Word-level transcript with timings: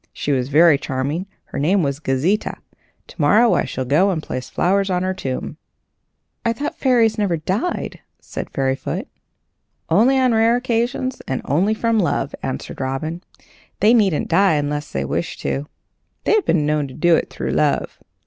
She 0.13 0.31
was 0.31 0.49
very 0.49 0.79
charming. 0.79 1.27
Her 1.43 1.59
name 1.59 1.83
was 1.83 1.99
Gauzita. 1.99 2.57
To 3.05 3.21
morrow 3.21 3.53
I 3.53 3.65
shall 3.65 3.85
go 3.85 4.09
and 4.09 4.23
place 4.23 4.49
flowers 4.49 4.89
on 4.89 5.03
her 5.03 5.13
tomb." 5.13 5.57
"I 6.43 6.53
thought 6.53 6.79
fairies 6.79 7.19
never 7.19 7.37
died," 7.37 7.99
said 8.19 8.49
Fairyfoot. 8.49 9.07
"Only 9.91 10.17
on 10.17 10.33
rare 10.33 10.55
occasions, 10.55 11.21
and 11.27 11.39
only 11.45 11.75
from 11.75 11.99
love," 11.99 12.33
answered 12.41 12.81
Robin. 12.81 13.23
"They 13.79 13.93
needn't 13.93 14.29
die 14.29 14.55
unless 14.55 14.91
they 14.91 15.05
wish 15.05 15.37
to. 15.41 15.67
They 16.23 16.31
have 16.33 16.45
been 16.45 16.65
known 16.65 16.87
to 16.87 16.95
do 16.95 17.15
it 17.15 17.29
through 17.29 17.51
love. 17.51 17.99